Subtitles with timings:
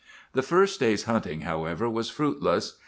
[0.33, 2.79] "The first day's hunting, however, was fruitless.